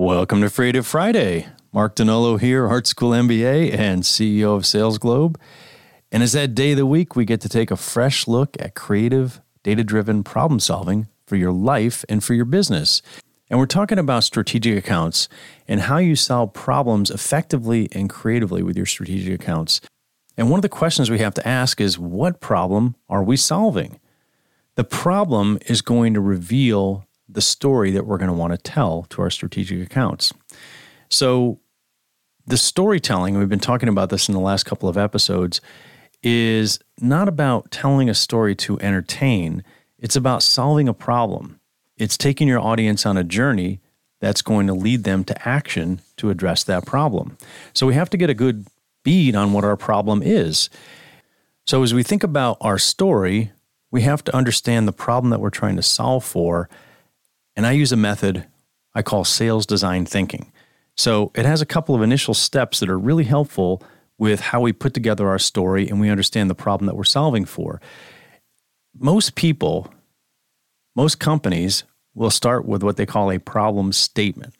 Welcome 0.00 0.40
to 0.40 0.48
Creative 0.48 0.86
Friday. 0.86 1.46
Mark 1.74 1.94
Donnolo 1.94 2.40
here, 2.40 2.66
Art 2.66 2.86
School 2.86 3.10
MBA 3.10 3.76
and 3.76 4.02
CEO 4.02 4.56
of 4.56 4.62
SalesGlobe. 4.62 5.36
And 6.10 6.22
as 6.22 6.32
that 6.32 6.54
day 6.54 6.70
of 6.70 6.78
the 6.78 6.86
week, 6.86 7.14
we 7.14 7.26
get 7.26 7.42
to 7.42 7.50
take 7.50 7.70
a 7.70 7.76
fresh 7.76 8.26
look 8.26 8.56
at 8.58 8.74
creative, 8.74 9.42
data 9.62 9.84
driven 9.84 10.24
problem 10.24 10.58
solving 10.58 11.08
for 11.26 11.36
your 11.36 11.52
life 11.52 12.02
and 12.08 12.24
for 12.24 12.32
your 12.32 12.46
business. 12.46 13.02
And 13.50 13.58
we're 13.58 13.66
talking 13.66 13.98
about 13.98 14.24
strategic 14.24 14.78
accounts 14.78 15.28
and 15.68 15.82
how 15.82 15.98
you 15.98 16.16
solve 16.16 16.54
problems 16.54 17.10
effectively 17.10 17.90
and 17.92 18.08
creatively 18.08 18.62
with 18.62 18.78
your 18.78 18.86
strategic 18.86 19.34
accounts. 19.42 19.82
And 20.34 20.48
one 20.48 20.56
of 20.56 20.62
the 20.62 20.70
questions 20.70 21.10
we 21.10 21.18
have 21.18 21.34
to 21.34 21.46
ask 21.46 21.78
is 21.78 21.98
what 21.98 22.40
problem 22.40 22.96
are 23.10 23.22
we 23.22 23.36
solving? 23.36 24.00
The 24.76 24.84
problem 24.84 25.58
is 25.66 25.82
going 25.82 26.14
to 26.14 26.22
reveal 26.22 27.04
the 27.32 27.40
story 27.40 27.90
that 27.92 28.06
we're 28.06 28.18
going 28.18 28.30
to 28.30 28.36
want 28.36 28.52
to 28.52 28.58
tell 28.58 29.04
to 29.10 29.22
our 29.22 29.30
strategic 29.30 29.82
accounts. 29.82 30.32
So, 31.08 31.60
the 32.46 32.56
storytelling, 32.56 33.38
we've 33.38 33.48
been 33.48 33.60
talking 33.60 33.88
about 33.88 34.10
this 34.10 34.28
in 34.28 34.34
the 34.34 34.40
last 34.40 34.64
couple 34.64 34.88
of 34.88 34.96
episodes, 34.96 35.60
is 36.22 36.78
not 37.00 37.28
about 37.28 37.70
telling 37.70 38.08
a 38.08 38.14
story 38.14 38.54
to 38.54 38.78
entertain, 38.80 39.62
it's 39.98 40.16
about 40.16 40.42
solving 40.42 40.88
a 40.88 40.94
problem. 40.94 41.60
It's 41.96 42.16
taking 42.16 42.48
your 42.48 42.60
audience 42.60 43.04
on 43.04 43.16
a 43.16 43.24
journey 43.24 43.80
that's 44.20 44.42
going 44.42 44.66
to 44.66 44.74
lead 44.74 45.04
them 45.04 45.24
to 45.24 45.48
action 45.48 46.00
to 46.16 46.30
address 46.30 46.64
that 46.64 46.86
problem. 46.86 47.36
So 47.72 47.86
we 47.86 47.94
have 47.94 48.10
to 48.10 48.16
get 48.16 48.30
a 48.30 48.34
good 48.34 48.66
bead 49.02 49.34
on 49.34 49.52
what 49.52 49.64
our 49.64 49.76
problem 49.76 50.22
is. 50.22 50.70
So 51.66 51.82
as 51.82 51.94
we 51.94 52.02
think 52.02 52.22
about 52.22 52.58
our 52.60 52.78
story, 52.78 53.52
we 53.90 54.02
have 54.02 54.22
to 54.24 54.36
understand 54.36 54.86
the 54.86 54.92
problem 54.92 55.30
that 55.30 55.40
we're 55.40 55.50
trying 55.50 55.76
to 55.76 55.82
solve 55.82 56.24
for. 56.24 56.68
And 57.60 57.66
I 57.66 57.72
use 57.72 57.92
a 57.92 57.96
method 57.96 58.46
I 58.94 59.02
call 59.02 59.22
sales 59.22 59.66
design 59.66 60.06
thinking. 60.06 60.50
So 60.96 61.30
it 61.34 61.44
has 61.44 61.60
a 61.60 61.66
couple 61.66 61.94
of 61.94 62.00
initial 62.00 62.32
steps 62.32 62.80
that 62.80 62.88
are 62.88 62.98
really 62.98 63.24
helpful 63.24 63.82
with 64.16 64.40
how 64.40 64.62
we 64.62 64.72
put 64.72 64.94
together 64.94 65.28
our 65.28 65.38
story 65.38 65.86
and 65.86 66.00
we 66.00 66.08
understand 66.08 66.48
the 66.48 66.54
problem 66.54 66.86
that 66.86 66.96
we're 66.96 67.04
solving 67.04 67.44
for. 67.44 67.78
Most 68.98 69.34
people, 69.34 69.92
most 70.96 71.20
companies 71.20 71.84
we'll 72.14 72.30
start 72.30 72.64
with 72.64 72.82
what 72.82 72.96
they 72.96 73.04
call 73.04 73.30
a 73.30 73.38
problem 73.38 73.92
statement, 73.92 74.54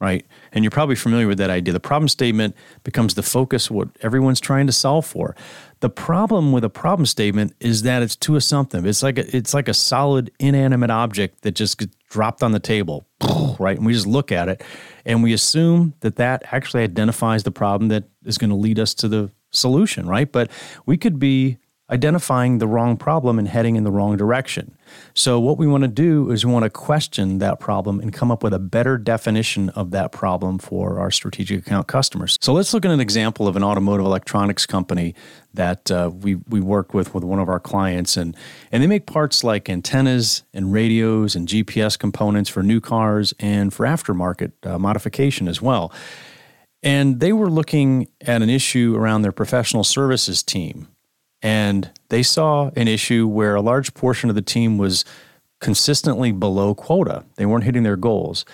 right? 0.00 0.26
And 0.52 0.64
you're 0.64 0.70
probably 0.70 0.96
familiar 0.96 1.26
with 1.26 1.38
that 1.38 1.50
idea. 1.50 1.72
The 1.72 1.80
problem 1.80 2.08
statement 2.08 2.56
becomes 2.84 3.14
the 3.14 3.22
focus 3.22 3.70
what 3.70 3.88
everyone's 4.00 4.40
trying 4.40 4.66
to 4.66 4.72
solve 4.72 5.04
for. 5.04 5.36
The 5.80 5.90
problem 5.90 6.52
with 6.52 6.64
a 6.64 6.70
problem 6.70 7.06
statement 7.06 7.54
is 7.60 7.82
that 7.82 8.02
it's 8.02 8.16
too 8.16 8.36
assumptive. 8.36 8.86
It's 8.86 9.02
like 9.02 9.18
a, 9.18 9.36
it's 9.36 9.52
like 9.52 9.68
a 9.68 9.74
solid 9.74 10.30
inanimate 10.38 10.90
object 10.90 11.42
that 11.42 11.52
just 11.52 11.78
gets 11.78 11.94
dropped 12.08 12.42
on 12.42 12.52
the 12.52 12.60
table, 12.60 13.06
right? 13.58 13.76
And 13.76 13.86
we 13.86 13.92
just 13.92 14.06
look 14.06 14.32
at 14.32 14.48
it 14.48 14.62
and 15.04 15.22
we 15.22 15.32
assume 15.32 15.94
that 16.00 16.16
that 16.16 16.42
actually 16.50 16.82
identifies 16.82 17.42
the 17.42 17.50
problem 17.50 17.88
that 17.88 18.04
is 18.24 18.38
going 18.38 18.50
to 18.50 18.56
lead 18.56 18.78
us 18.78 18.94
to 18.94 19.08
the 19.08 19.30
solution, 19.50 20.06
right? 20.08 20.30
But 20.30 20.50
we 20.86 20.96
could 20.96 21.18
be 21.18 21.58
identifying 21.90 22.58
the 22.58 22.66
wrong 22.66 22.96
problem 22.96 23.38
and 23.38 23.48
heading 23.48 23.76
in 23.76 23.84
the 23.84 23.90
wrong 23.90 24.16
direction. 24.16 24.76
So, 25.14 25.40
what 25.40 25.58
we 25.58 25.66
want 25.66 25.82
to 25.82 25.88
do 25.88 26.30
is 26.30 26.44
we 26.44 26.52
want 26.52 26.64
to 26.64 26.70
question 26.70 27.38
that 27.38 27.60
problem 27.60 28.00
and 28.00 28.12
come 28.12 28.30
up 28.30 28.42
with 28.42 28.52
a 28.52 28.58
better 28.58 28.96
definition 28.96 29.68
of 29.70 29.90
that 29.90 30.12
problem 30.12 30.58
for 30.58 30.98
our 31.00 31.10
strategic 31.10 31.66
account 31.66 31.86
customers. 31.86 32.36
So, 32.40 32.52
let's 32.52 32.72
look 32.72 32.84
at 32.84 32.90
an 32.90 33.00
example 33.00 33.48
of 33.48 33.56
an 33.56 33.64
automotive 33.64 34.06
electronics 34.06 34.66
company 34.66 35.14
that 35.54 35.90
uh, 35.90 36.10
we, 36.12 36.36
we 36.48 36.60
work 36.60 36.94
with 36.94 37.14
with 37.14 37.24
one 37.24 37.40
of 37.40 37.48
our 37.48 37.60
clients. 37.60 38.16
And, 38.16 38.36
and 38.70 38.82
they 38.82 38.86
make 38.86 39.06
parts 39.06 39.42
like 39.42 39.68
antennas 39.68 40.44
and 40.54 40.72
radios 40.72 41.34
and 41.34 41.48
GPS 41.48 41.98
components 41.98 42.48
for 42.48 42.62
new 42.62 42.80
cars 42.80 43.34
and 43.38 43.72
for 43.72 43.84
aftermarket 43.84 44.52
uh, 44.64 44.78
modification 44.78 45.48
as 45.48 45.60
well. 45.60 45.92
And 46.82 47.20
they 47.20 47.32
were 47.32 47.50
looking 47.50 48.08
at 48.22 48.42
an 48.42 48.48
issue 48.48 48.96
around 48.96 49.22
their 49.22 49.32
professional 49.32 49.84
services 49.84 50.42
team 50.42 50.88
and 51.42 51.90
they 52.08 52.22
saw 52.22 52.70
an 52.76 52.88
issue 52.88 53.26
where 53.26 53.54
a 53.54 53.62
large 53.62 53.94
portion 53.94 54.28
of 54.28 54.36
the 54.36 54.42
team 54.42 54.78
was 54.78 55.04
consistently 55.60 56.32
below 56.32 56.74
quota. 56.74 57.24
They 57.36 57.46
weren't 57.46 57.64
hitting 57.64 57.82
their 57.82 57.96
goals. 57.96 58.44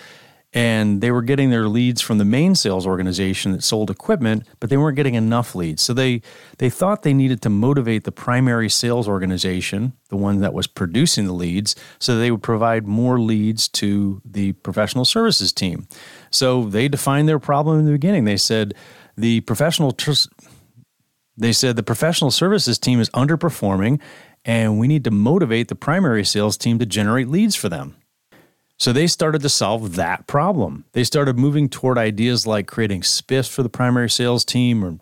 And 0.53 1.01
they 1.01 1.11
were 1.11 1.21
getting 1.21 1.49
their 1.49 1.67
leads 1.67 2.01
from 2.01 2.19
the 2.19 2.25
main 2.25 2.55
sales 2.55 2.87
organization 2.87 3.51
that 3.51 3.63
sold 3.63 3.91
equipment, 3.91 4.47
but 4.59 4.69
they 4.69 4.77
weren't 4.77 4.95
getting 4.95 5.13
enough 5.15 5.55
leads. 5.55 5.81
So 5.81 5.93
they 5.93 6.21
they 6.57 6.69
thought 6.69 7.03
they 7.03 7.13
needed 7.13 7.41
to 7.41 7.49
motivate 7.49 8.05
the 8.05 8.13
primary 8.13 8.69
sales 8.69 9.09
organization, 9.09 9.93
the 10.07 10.15
one 10.15 10.39
that 10.39 10.53
was 10.53 10.65
producing 10.65 11.25
the 11.25 11.33
leads, 11.33 11.75
so 11.99 12.17
they 12.17 12.31
would 12.31 12.41
provide 12.41 12.87
more 12.87 13.19
leads 13.19 13.67
to 13.69 14.21
the 14.23 14.53
professional 14.53 15.03
services 15.03 15.51
team. 15.51 15.85
So 16.31 16.63
they 16.63 16.87
defined 16.87 17.27
their 17.27 17.39
problem 17.39 17.79
in 17.79 17.85
the 17.85 17.91
beginning. 17.91 18.23
They 18.23 18.37
said 18.37 18.73
the 19.17 19.41
professional 19.41 19.91
they 21.37 21.53
said 21.53 21.75
the 21.75 21.83
professional 21.83 22.31
services 22.31 22.79
team 22.79 22.99
is 22.99 23.09
underperforming 23.11 24.01
and 24.43 24.79
we 24.79 24.87
need 24.87 25.03
to 25.03 25.11
motivate 25.11 25.67
the 25.67 25.75
primary 25.75 26.25
sales 26.25 26.57
team 26.57 26.79
to 26.79 26.85
generate 26.85 27.27
leads 27.27 27.55
for 27.55 27.69
them. 27.69 27.95
So 28.79 28.93
they 28.93 29.07
started 29.07 29.41
to 29.41 29.49
solve 29.49 29.95
that 29.95 30.27
problem. 30.27 30.85
They 30.91 31.03
started 31.03 31.37
moving 31.37 31.67
toward 31.67 31.97
ideas 31.97 32.45
like 32.45 32.67
creating 32.67 33.01
spiffs 33.01 33.49
for 33.49 33.63
the 33.63 33.69
primary 33.69 34.09
sales 34.09 34.45
team 34.45 34.83
or 34.83 34.97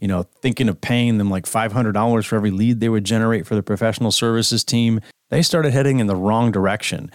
you 0.00 0.06
know, 0.06 0.22
thinking 0.40 0.68
of 0.68 0.80
paying 0.80 1.18
them 1.18 1.30
like 1.30 1.44
$500 1.44 2.24
for 2.24 2.36
every 2.36 2.50
lead 2.50 2.80
they 2.80 2.88
would 2.88 3.04
generate 3.04 3.46
for 3.46 3.54
the 3.54 3.62
professional 3.62 4.12
services 4.12 4.62
team. 4.62 5.00
They 5.30 5.42
started 5.42 5.72
heading 5.72 5.98
in 5.98 6.06
the 6.06 6.16
wrong 6.16 6.52
direction. 6.52 7.10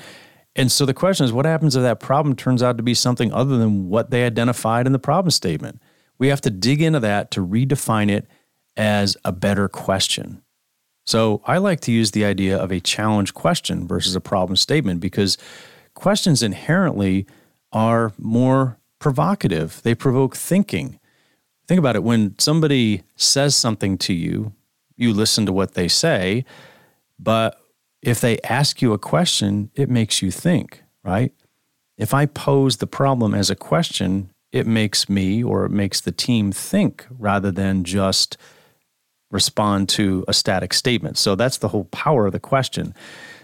And 0.56 0.72
so 0.72 0.86
the 0.86 0.94
question 0.94 1.26
is 1.26 1.34
what 1.34 1.46
happens 1.46 1.76
if 1.76 1.82
that 1.82 2.00
problem 2.00 2.36
turns 2.36 2.62
out 2.62 2.78
to 2.78 2.84
be 2.84 2.94
something 2.94 3.32
other 3.32 3.58
than 3.58 3.88
what 3.88 4.12
they 4.12 4.26
identified 4.26 4.86
in 4.86 4.94
the 4.94 5.00
problem 5.00 5.32
statement? 5.32 5.82
We 6.20 6.28
have 6.28 6.42
to 6.42 6.50
dig 6.50 6.82
into 6.82 7.00
that 7.00 7.32
to 7.32 7.46
redefine 7.46 8.12
it 8.12 8.28
as 8.76 9.18
a 9.24 9.32
better 9.32 9.68
question. 9.68 10.42
So 11.06 11.42
I 11.46 11.58
like 11.58 11.82
to 11.82 11.92
use 11.92 12.12
the 12.12 12.26
idea 12.26 12.58
of 12.58 12.72
a 12.72 12.80
challenge 12.80 13.34
question 13.34 13.88
versus 13.88 14.16
a 14.16 14.22
problem 14.22 14.56
statement 14.56 15.00
because 15.00 15.38
questions 15.94 16.42
inherently 16.42 17.28
are 17.72 18.14
more 18.18 18.78
provocative, 19.00 19.82
they 19.84 19.94
provoke 19.96 20.36
thinking. 20.36 21.00
Think 21.68 21.80
about 21.80 21.96
it 21.96 22.04
when 22.04 22.38
somebody 22.40 23.04
says 23.16 23.56
something 23.56 23.98
to 24.00 24.14
you, 24.14 24.54
you 24.96 25.14
listen 25.14 25.46
to 25.46 25.54
what 25.54 25.74
they 25.74 25.88
say, 25.88 26.46
but 27.20 27.60
if 28.02 28.22
they 28.22 28.40
ask 28.42 28.82
you 28.82 28.94
a 28.94 28.98
question, 28.98 29.72
it 29.76 29.90
makes 29.90 30.22
you 30.22 30.30
think, 30.32 30.84
right? 31.04 31.34
If 31.98 32.14
I 32.14 32.26
pose 32.26 32.78
the 32.78 32.88
problem 32.88 33.34
as 33.34 33.50
a 33.50 33.56
question, 33.56 34.30
it 34.52 34.68
makes 34.68 35.10
me 35.10 35.44
or 35.44 35.66
it 35.66 35.72
makes 35.72 36.00
the 36.02 36.12
team 36.12 36.52
think 36.52 37.06
rather 37.10 37.52
than 37.52 37.84
just 37.84 38.38
respond 39.34 39.90
to 39.90 40.24
a 40.28 40.34
static 40.34 40.74
statement. 40.74 41.18
So 41.18 41.36
that's 41.36 41.58
the 41.58 41.68
whole 41.68 41.86
power 41.86 42.28
of 42.28 42.32
the 42.32 42.40
question. 42.40 42.94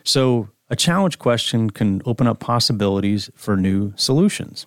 So 0.03 0.49
a 0.69 0.75
challenge 0.75 1.19
question 1.19 1.71
can 1.71 2.01
open 2.05 2.27
up 2.27 2.39
possibilities 2.39 3.29
for 3.35 3.57
new 3.57 3.93
solutions. 3.95 4.65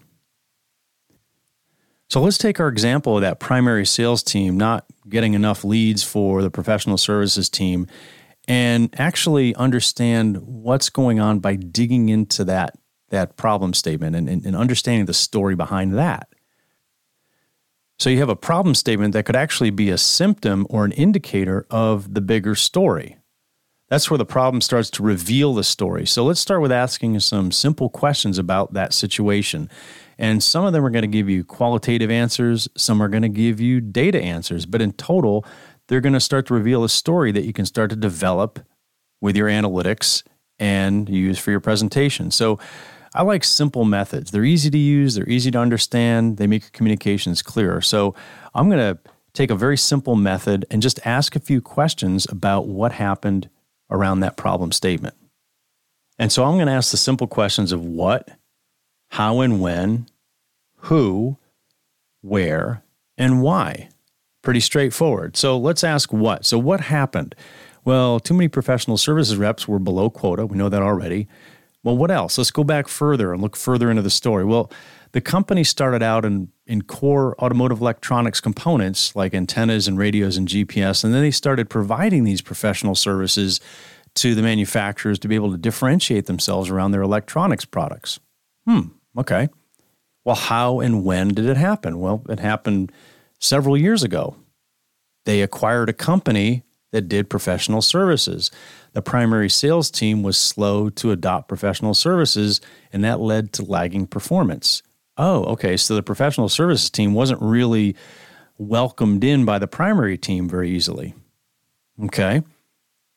So 2.08 2.20
let's 2.20 2.36
take 2.36 2.60
our 2.60 2.68
example 2.68 3.16
of 3.16 3.22
that 3.22 3.40
primary 3.40 3.86
sales 3.86 4.22
team 4.22 4.58
not 4.58 4.84
getting 5.08 5.32
enough 5.32 5.64
leads 5.64 6.02
for 6.02 6.42
the 6.42 6.50
professional 6.50 6.98
services 6.98 7.48
team 7.48 7.86
and 8.48 8.94
actually 8.98 9.54
understand 9.54 10.38
what's 10.42 10.90
going 10.90 11.20
on 11.20 11.38
by 11.38 11.54
digging 11.56 12.08
into 12.08 12.44
that, 12.44 12.76
that 13.10 13.36
problem 13.36 13.72
statement 13.72 14.16
and, 14.16 14.28
and, 14.28 14.44
and 14.44 14.56
understanding 14.56 15.06
the 15.06 15.14
story 15.14 15.54
behind 15.54 15.96
that. 15.96 16.28
So 18.02 18.10
you 18.10 18.18
have 18.18 18.28
a 18.28 18.34
problem 18.34 18.74
statement 18.74 19.12
that 19.12 19.26
could 19.26 19.36
actually 19.36 19.70
be 19.70 19.88
a 19.88 19.96
symptom 19.96 20.66
or 20.68 20.84
an 20.84 20.90
indicator 20.90 21.68
of 21.70 22.14
the 22.14 22.20
bigger 22.20 22.56
story. 22.56 23.16
That's 23.90 24.10
where 24.10 24.18
the 24.18 24.24
problem 24.24 24.60
starts 24.60 24.90
to 24.90 25.04
reveal 25.04 25.54
the 25.54 25.62
story. 25.62 26.04
So 26.06 26.24
let's 26.24 26.40
start 26.40 26.62
with 26.62 26.72
asking 26.72 27.20
some 27.20 27.52
simple 27.52 27.88
questions 27.88 28.38
about 28.38 28.72
that 28.72 28.92
situation. 28.92 29.70
And 30.18 30.42
some 30.42 30.64
of 30.64 30.72
them 30.72 30.84
are 30.84 30.90
going 30.90 31.02
to 31.02 31.06
give 31.06 31.28
you 31.28 31.44
qualitative 31.44 32.10
answers, 32.10 32.68
some 32.76 33.00
are 33.00 33.06
going 33.06 33.22
to 33.22 33.28
give 33.28 33.60
you 33.60 33.80
data 33.80 34.20
answers, 34.20 34.66
but 34.66 34.82
in 34.82 34.94
total, 34.94 35.46
they're 35.86 36.00
going 36.00 36.12
to 36.12 36.18
start 36.18 36.46
to 36.46 36.54
reveal 36.54 36.82
a 36.82 36.88
story 36.88 37.30
that 37.30 37.44
you 37.44 37.52
can 37.52 37.66
start 37.66 37.88
to 37.90 37.96
develop 37.96 38.58
with 39.20 39.36
your 39.36 39.46
analytics 39.46 40.24
and 40.58 41.08
use 41.08 41.38
for 41.38 41.52
your 41.52 41.60
presentation. 41.60 42.32
So 42.32 42.58
I 43.14 43.22
like 43.22 43.44
simple 43.44 43.84
methods. 43.84 44.30
They're 44.30 44.44
easy 44.44 44.70
to 44.70 44.78
use, 44.78 45.14
they're 45.14 45.28
easy 45.28 45.50
to 45.50 45.58
understand, 45.58 46.38
they 46.38 46.46
make 46.46 46.62
your 46.62 46.70
communications 46.70 47.42
clearer. 47.42 47.80
So 47.80 48.14
I'm 48.54 48.68
going 48.68 48.78
to 48.78 48.98
take 49.34 49.50
a 49.50 49.54
very 49.54 49.76
simple 49.76 50.16
method 50.16 50.64
and 50.70 50.82
just 50.82 51.04
ask 51.06 51.36
a 51.36 51.40
few 51.40 51.60
questions 51.60 52.26
about 52.30 52.66
what 52.66 52.92
happened 52.92 53.48
around 53.90 54.20
that 54.20 54.36
problem 54.36 54.72
statement. 54.72 55.14
And 56.18 56.32
so 56.32 56.44
I'm 56.44 56.56
going 56.56 56.66
to 56.66 56.72
ask 56.72 56.90
the 56.90 56.96
simple 56.96 57.26
questions 57.26 57.72
of 57.72 57.84
what, 57.84 58.28
how 59.10 59.40
and 59.40 59.60
when, 59.60 60.06
who, 60.76 61.36
where, 62.22 62.82
and 63.18 63.42
why. 63.42 63.88
Pretty 64.42 64.60
straightforward. 64.60 65.36
So 65.36 65.56
let's 65.58 65.84
ask 65.84 66.12
what. 66.12 66.44
So, 66.44 66.58
what 66.58 66.80
happened? 66.80 67.34
Well, 67.84 68.18
too 68.20 68.34
many 68.34 68.48
professional 68.48 68.96
services 68.96 69.36
reps 69.36 69.68
were 69.68 69.78
below 69.78 70.10
quota. 70.10 70.46
We 70.46 70.56
know 70.56 70.68
that 70.68 70.82
already. 70.82 71.28
Well, 71.84 71.96
what 71.96 72.10
else? 72.10 72.38
Let's 72.38 72.50
go 72.52 72.64
back 72.64 72.86
further 72.88 73.32
and 73.32 73.42
look 73.42 73.56
further 73.56 73.90
into 73.90 74.02
the 74.02 74.10
story. 74.10 74.44
Well, 74.44 74.70
The 75.12 75.20
company 75.20 75.62
started 75.62 76.02
out 76.02 76.24
in, 76.24 76.48
in 76.66 76.82
core 76.82 77.36
automotive 77.38 77.80
electronics 77.82 78.40
components 78.40 79.14
like 79.14 79.34
antennas 79.34 79.86
and 79.86 79.98
radios 79.98 80.38
and 80.38 80.48
GPS, 80.48 81.04
and 81.04 81.12
then 81.12 81.20
they 81.20 81.30
started 81.30 81.68
providing 81.68 82.24
these 82.24 82.40
professional 82.40 82.94
services 82.94 83.60
to 84.14 84.34
the 84.34 84.42
manufacturers 84.42 85.18
to 85.18 85.28
be 85.28 85.34
able 85.34 85.50
to 85.50 85.58
differentiate 85.58 86.26
themselves 86.26 86.70
around 86.70 86.92
their 86.92 87.02
electronics 87.02 87.66
products. 87.66 88.20
Hmm, 88.66 88.88
okay. 89.18 89.48
Well, 90.24 90.36
how 90.36 90.80
and 90.80 91.04
when 91.04 91.28
did 91.28 91.46
it 91.46 91.56
happen? 91.56 91.98
Well, 91.98 92.22
it 92.28 92.40
happened 92.40 92.92
several 93.38 93.76
years 93.76 94.02
ago. 94.02 94.36
They 95.26 95.42
acquired 95.42 95.88
a 95.88 95.94
company 95.94 96.62
that 96.92 97.08
did 97.08 97.28
professional 97.28 97.82
services. 97.82 98.50
The 98.92 99.02
primary 99.02 99.48
sales 99.48 99.90
team 99.90 100.22
was 100.22 100.36
slow 100.36 100.90
to 100.90 101.12
adopt 101.12 101.48
professional 101.48 101.94
services, 101.94 102.60
and 102.92 103.02
that 103.04 103.20
led 103.20 103.52
to 103.54 103.64
lagging 103.64 104.06
performance. 104.06 104.82
Oh, 105.16 105.44
okay. 105.44 105.76
So 105.76 105.94
the 105.94 106.02
professional 106.02 106.48
services 106.48 106.90
team 106.90 107.14
wasn't 107.14 107.40
really 107.42 107.96
welcomed 108.58 109.24
in 109.24 109.44
by 109.44 109.58
the 109.58 109.66
primary 109.66 110.18
team 110.18 110.48
very 110.48 110.70
easily. 110.70 111.14
Okay. 112.04 112.42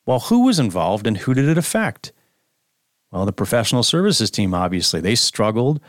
Well, 0.06 0.20
who 0.20 0.44
was 0.44 0.58
involved 0.58 1.06
and 1.06 1.16
who 1.16 1.34
did 1.34 1.48
it 1.48 1.58
affect? 1.58 2.12
Well, 3.10 3.26
the 3.26 3.32
professional 3.32 3.82
services 3.82 4.30
team, 4.30 4.54
obviously. 4.54 5.00
They 5.00 5.14
struggled, 5.14 5.80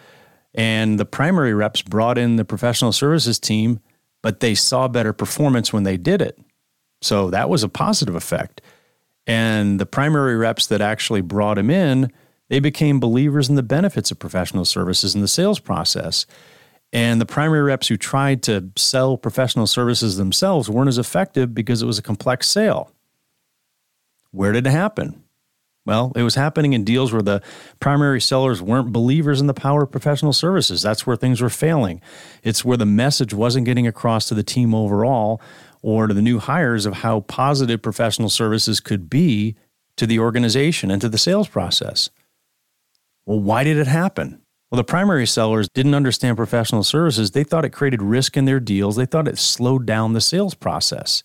and 0.53 0.99
the 0.99 1.05
primary 1.05 1.53
reps 1.53 1.81
brought 1.81 2.17
in 2.17 2.35
the 2.35 2.45
professional 2.45 2.91
services 2.91 3.39
team, 3.39 3.79
but 4.21 4.39
they 4.39 4.55
saw 4.55 4.87
better 4.87 5.13
performance 5.13 5.71
when 5.71 5.83
they 5.83 5.97
did 5.97 6.21
it. 6.21 6.39
So 7.01 7.29
that 7.29 7.49
was 7.49 7.63
a 7.63 7.69
positive 7.69 8.15
effect. 8.15 8.61
And 9.27 9.79
the 9.79 9.85
primary 9.85 10.37
reps 10.37 10.65
that 10.67 10.79
actually 10.79 11.21
brought 11.21 11.57
him 11.57 11.69
in, 11.69 12.11
they 12.47 12.61
became 12.61 12.99
believers 12.99 13.49
in 13.49 13.55
the 13.55 13.63
benefits 13.63 14.09
of 14.09 14.19
professional 14.19 14.63
services 14.63 15.13
in 15.13 15.21
the 15.21 15.27
sales 15.27 15.59
process. 15.59 16.25
And 16.93 17.19
the 17.19 17.25
primary 17.25 17.63
reps 17.63 17.89
who 17.89 17.97
tried 17.97 18.41
to 18.43 18.71
sell 18.77 19.17
professional 19.17 19.67
services 19.67 20.15
themselves 20.15 20.69
weren't 20.69 20.87
as 20.87 20.97
effective 20.97 21.53
because 21.53 21.81
it 21.81 21.85
was 21.85 21.99
a 21.99 22.01
complex 22.01 22.47
sale. 22.47 22.91
Where 24.31 24.53
did 24.53 24.65
it 24.65 24.71
happen? 24.71 25.23
Well, 25.85 26.11
it 26.15 26.23
was 26.23 26.35
happening 26.35 26.73
in 26.73 26.83
deals 26.83 27.13
where 27.13 27.21
the 27.21 27.41
primary 27.79 28.19
sellers 28.19 28.61
weren't 28.61 28.91
believers 28.91 29.39
in 29.39 29.47
the 29.47 29.53
power 29.53 29.83
of 29.83 29.91
professional 29.91 30.33
services. 30.33 30.81
That's 30.81 31.07
where 31.07 31.15
things 31.15 31.41
were 31.41 31.49
failing. 31.49 32.01
It's 32.43 32.65
where 32.65 32.75
the 32.75 32.85
message 32.85 33.33
wasn't 33.33 33.65
getting 33.65 33.87
across 33.87 34.27
to 34.27 34.35
the 34.35 34.43
team 34.43 34.75
overall 34.75 35.41
or 35.87 36.05
to 36.05 36.13
the 36.13 36.21
new 36.21 36.37
hires 36.37 36.85
of 36.85 36.95
how 36.95 37.21
positive 37.21 37.81
professional 37.81 38.27
services 38.27 38.81
could 38.81 39.09
be 39.09 39.55
to 39.95 40.05
the 40.05 40.19
organization 40.19 40.91
and 40.91 40.99
to 40.99 41.07
the 41.07 41.17
sales 41.17 41.47
process. 41.47 42.09
Well, 43.25 43.39
why 43.39 43.63
did 43.63 43.77
it 43.77 43.87
happen? 43.87 44.41
Well, 44.69 44.75
the 44.75 44.83
primary 44.83 45.25
sellers 45.25 45.69
didn't 45.69 45.93
understand 45.93 46.35
professional 46.35 46.83
services. 46.83 47.31
They 47.31 47.45
thought 47.45 47.63
it 47.63 47.69
created 47.69 48.01
risk 48.01 48.35
in 48.35 48.43
their 48.43 48.59
deals, 48.59 48.97
they 48.97 49.05
thought 49.05 49.29
it 49.29 49.37
slowed 49.37 49.85
down 49.85 50.11
the 50.11 50.19
sales 50.19 50.55
process. 50.55 51.23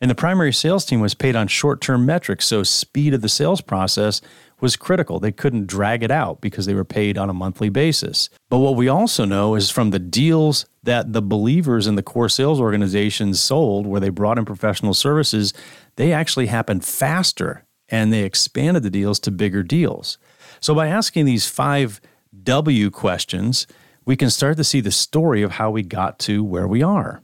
And 0.00 0.10
the 0.10 0.14
primary 0.14 0.52
sales 0.52 0.84
team 0.84 1.00
was 1.00 1.14
paid 1.14 1.34
on 1.34 1.48
short 1.48 1.80
term 1.80 2.06
metrics, 2.06 2.46
so 2.46 2.62
speed 2.62 3.14
of 3.14 3.20
the 3.20 3.28
sales 3.28 3.60
process 3.60 4.20
was 4.60 4.76
critical. 4.76 5.20
They 5.20 5.32
couldn't 5.32 5.66
drag 5.66 6.02
it 6.02 6.10
out 6.10 6.40
because 6.40 6.66
they 6.66 6.74
were 6.74 6.84
paid 6.84 7.18
on 7.18 7.30
a 7.30 7.34
monthly 7.34 7.68
basis. 7.68 8.28
But 8.48 8.58
what 8.58 8.76
we 8.76 8.88
also 8.88 9.24
know 9.24 9.54
is 9.54 9.70
from 9.70 9.90
the 9.90 9.98
deals 9.98 10.66
that 10.82 11.12
the 11.12 11.22
believers 11.22 11.86
in 11.86 11.94
the 11.96 12.02
core 12.02 12.28
sales 12.28 12.60
organizations 12.60 13.40
sold, 13.40 13.86
where 13.86 14.00
they 14.00 14.08
brought 14.08 14.38
in 14.38 14.44
professional 14.44 14.94
services, 14.94 15.52
they 15.96 16.12
actually 16.12 16.46
happened 16.46 16.84
faster 16.84 17.64
and 17.88 18.12
they 18.12 18.24
expanded 18.24 18.82
the 18.82 18.90
deals 18.90 19.18
to 19.20 19.30
bigger 19.30 19.62
deals. 19.62 20.18
So 20.60 20.74
by 20.74 20.88
asking 20.88 21.24
these 21.24 21.48
five 21.48 22.00
W 22.42 22.90
questions, 22.90 23.66
we 24.04 24.16
can 24.16 24.30
start 24.30 24.56
to 24.56 24.64
see 24.64 24.80
the 24.80 24.90
story 24.90 25.42
of 25.42 25.52
how 25.52 25.70
we 25.70 25.82
got 25.82 26.18
to 26.20 26.42
where 26.42 26.68
we 26.68 26.82
are. 26.82 27.22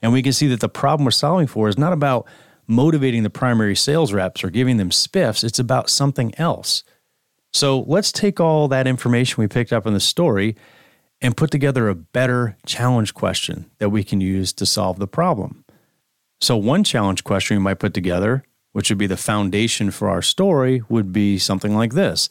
And 0.00 0.12
we 0.12 0.22
can 0.22 0.32
see 0.32 0.46
that 0.48 0.60
the 0.60 0.68
problem 0.68 1.04
we're 1.04 1.10
solving 1.10 1.46
for 1.46 1.68
is 1.68 1.78
not 1.78 1.92
about 1.92 2.26
motivating 2.66 3.22
the 3.22 3.30
primary 3.30 3.74
sales 3.74 4.12
reps 4.12 4.44
or 4.44 4.50
giving 4.50 4.76
them 4.76 4.90
spiffs, 4.90 5.42
it's 5.42 5.58
about 5.58 5.88
something 5.88 6.34
else. 6.38 6.84
So 7.52 7.80
let's 7.86 8.12
take 8.12 8.40
all 8.40 8.68
that 8.68 8.86
information 8.86 9.40
we 9.40 9.48
picked 9.48 9.72
up 9.72 9.86
in 9.86 9.94
the 9.94 10.00
story 10.00 10.54
and 11.20 11.36
put 11.36 11.50
together 11.50 11.88
a 11.88 11.94
better 11.94 12.56
challenge 12.66 13.14
question 13.14 13.70
that 13.78 13.88
we 13.88 14.04
can 14.04 14.20
use 14.20 14.52
to 14.52 14.66
solve 14.66 14.98
the 14.98 15.08
problem. 15.08 15.64
So, 16.40 16.56
one 16.56 16.84
challenge 16.84 17.24
question 17.24 17.56
we 17.56 17.62
might 17.62 17.80
put 17.80 17.94
together, 17.94 18.44
which 18.72 18.90
would 18.90 18.98
be 18.98 19.08
the 19.08 19.16
foundation 19.16 19.90
for 19.90 20.08
our 20.08 20.22
story, 20.22 20.82
would 20.88 21.12
be 21.12 21.38
something 21.38 21.74
like 21.74 21.94
this 21.94 22.28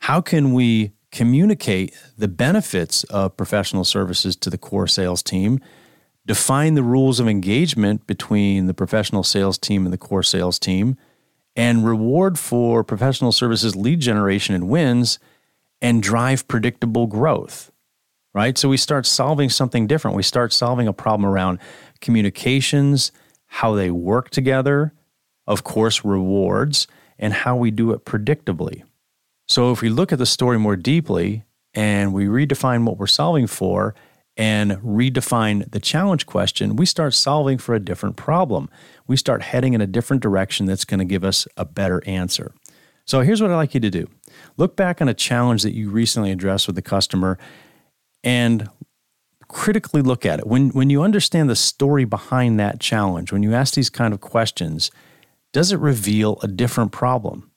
How 0.00 0.20
can 0.20 0.52
we 0.52 0.92
communicate 1.12 1.96
the 2.16 2.28
benefits 2.28 3.04
of 3.04 3.36
professional 3.36 3.84
services 3.84 4.34
to 4.36 4.50
the 4.50 4.58
core 4.58 4.88
sales 4.88 5.22
team 5.22 5.60
define 6.28 6.74
the 6.74 6.82
rules 6.82 7.18
of 7.18 7.26
engagement 7.26 8.06
between 8.06 8.66
the 8.66 8.74
professional 8.74 9.24
sales 9.24 9.56
team 9.58 9.84
and 9.86 9.92
the 9.92 9.98
core 9.98 10.22
sales 10.22 10.58
team, 10.58 10.96
and 11.56 11.84
reward 11.84 12.38
for 12.38 12.84
professional 12.84 13.32
services 13.32 13.74
lead 13.74 13.98
generation 13.98 14.54
and 14.54 14.68
wins 14.68 15.18
and 15.80 16.02
drive 16.02 16.46
predictable 16.46 17.06
growth. 17.06 17.72
Right? 18.34 18.58
So 18.58 18.68
we 18.68 18.76
start 18.76 19.06
solving 19.06 19.48
something 19.48 19.86
different. 19.86 20.16
We 20.16 20.22
start 20.22 20.52
solving 20.52 20.86
a 20.86 20.92
problem 20.92 21.28
around 21.28 21.58
communications, 22.00 23.10
how 23.46 23.74
they 23.74 23.90
work 23.90 24.28
together, 24.28 24.92
of 25.46 25.64
course, 25.64 26.04
rewards, 26.04 26.86
and 27.18 27.32
how 27.32 27.56
we 27.56 27.70
do 27.70 27.90
it 27.92 28.04
predictably. 28.04 28.82
So 29.48 29.72
if 29.72 29.80
we 29.80 29.88
look 29.88 30.12
at 30.12 30.18
the 30.18 30.26
story 30.26 30.58
more 30.58 30.76
deeply 30.76 31.42
and 31.72 32.12
we 32.12 32.26
redefine 32.26 32.84
what 32.84 32.98
we're 32.98 33.06
solving 33.06 33.46
for, 33.46 33.94
and 34.38 34.72
redefine 34.76 35.68
the 35.72 35.80
challenge 35.80 36.24
question, 36.24 36.76
we 36.76 36.86
start 36.86 37.12
solving 37.12 37.58
for 37.58 37.74
a 37.74 37.80
different 37.80 38.16
problem. 38.16 38.70
We 39.08 39.16
start 39.16 39.42
heading 39.42 39.74
in 39.74 39.80
a 39.80 39.86
different 39.86 40.22
direction 40.22 40.64
that's 40.64 40.84
going 40.84 41.00
to 41.00 41.04
give 41.04 41.24
us 41.24 41.48
a 41.56 41.64
better 41.64 42.02
answer. 42.06 42.54
So 43.04 43.22
here's 43.22 43.42
what 43.42 43.50
I'd 43.50 43.56
like 43.56 43.74
you 43.74 43.80
to 43.80 43.90
do 43.90 44.06
look 44.56 44.76
back 44.76 45.02
on 45.02 45.08
a 45.08 45.14
challenge 45.14 45.64
that 45.64 45.74
you 45.74 45.90
recently 45.90 46.30
addressed 46.30 46.68
with 46.68 46.76
the 46.76 46.82
customer 46.82 47.36
and 48.22 48.70
critically 49.48 50.02
look 50.02 50.24
at 50.24 50.38
it. 50.38 50.46
When, 50.46 50.68
when 50.70 50.88
you 50.88 51.02
understand 51.02 51.50
the 51.50 51.56
story 51.56 52.04
behind 52.04 52.60
that 52.60 52.78
challenge, 52.78 53.32
when 53.32 53.42
you 53.42 53.54
ask 53.54 53.74
these 53.74 53.90
kind 53.90 54.14
of 54.14 54.20
questions, 54.20 54.90
does 55.52 55.72
it 55.72 55.78
reveal 55.78 56.38
a 56.42 56.48
different 56.48 56.92
problem? 56.92 57.50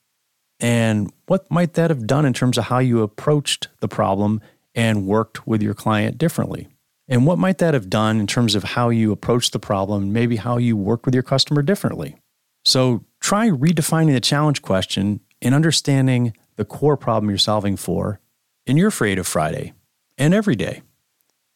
And 0.58 1.12
what 1.26 1.50
might 1.50 1.74
that 1.74 1.90
have 1.90 2.06
done 2.06 2.24
in 2.24 2.32
terms 2.32 2.56
of 2.56 2.64
how 2.64 2.78
you 2.78 3.02
approached 3.02 3.68
the 3.80 3.88
problem 3.88 4.40
and 4.74 5.06
worked 5.06 5.46
with 5.46 5.62
your 5.62 5.74
client 5.74 6.18
differently? 6.18 6.68
And 7.08 7.26
what 7.26 7.38
might 7.38 7.58
that 7.58 7.74
have 7.74 7.90
done 7.90 8.20
in 8.20 8.26
terms 8.26 8.54
of 8.54 8.62
how 8.64 8.88
you 8.88 9.12
approached 9.12 9.52
the 9.52 9.58
problem, 9.58 10.12
maybe 10.12 10.36
how 10.36 10.56
you 10.56 10.76
worked 10.76 11.04
with 11.04 11.14
your 11.14 11.22
customer 11.22 11.62
differently? 11.62 12.16
So 12.64 13.04
try 13.20 13.48
redefining 13.48 14.12
the 14.12 14.20
challenge 14.20 14.62
question 14.62 15.20
and 15.40 15.54
understanding 15.54 16.34
the 16.56 16.64
core 16.64 16.96
problem 16.96 17.28
you're 17.28 17.38
solving 17.38 17.76
for 17.76 18.20
in 18.66 18.76
your 18.76 18.90
Creative 18.90 19.26
Friday 19.26 19.72
and 20.16 20.32
every 20.32 20.54
day. 20.54 20.82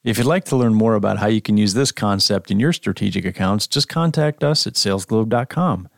If 0.02 0.18
you'd 0.18 0.26
like 0.26 0.44
to 0.46 0.56
learn 0.56 0.74
more 0.74 0.94
about 0.94 1.18
how 1.18 1.26
you 1.26 1.40
can 1.40 1.56
use 1.56 1.74
this 1.74 1.92
concept 1.92 2.50
in 2.50 2.60
your 2.60 2.72
strategic 2.72 3.24
accounts, 3.24 3.66
just 3.66 3.88
contact 3.88 4.44
us 4.44 4.66
at 4.66 4.74
salesglobe.com. 4.74 5.88